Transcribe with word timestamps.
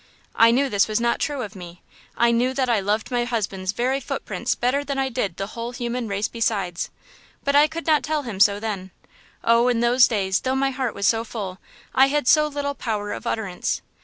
I 0.35 0.49
knew 0.49 0.67
this 0.67 0.87
was 0.87 0.99
not 0.99 1.19
true 1.19 1.43
of 1.43 1.55
me. 1.55 1.83
I 2.17 2.31
knew 2.31 2.55
that 2.55 2.67
I 2.71 2.79
loved 2.79 3.11
my 3.11 3.23
husband's 3.23 3.71
very 3.71 3.99
footprints 3.99 4.55
better 4.55 4.83
than 4.83 4.97
I 4.97 5.09
did 5.09 5.37
the 5.37 5.45
whole 5.53 5.73
human 5.73 6.07
race 6.07 6.27
besides; 6.27 6.89
but 7.43 7.55
I 7.55 7.67
could 7.67 7.85
not 7.85 8.01
tell 8.01 8.23
him 8.23 8.39
so 8.39 8.59
then. 8.59 8.89
Oh, 9.43 9.67
in 9.67 9.79
those 9.81 10.07
days, 10.07 10.39
though 10.39 10.55
my 10.55 10.71
heart 10.71 10.95
was 10.95 11.05
so 11.05 11.23
full, 11.23 11.59
I 11.93 12.07
had 12.07 12.27
so 12.27 12.47
little 12.47 12.73
power 12.73 13.11
of 13.11 13.27
utterance! 13.27 13.83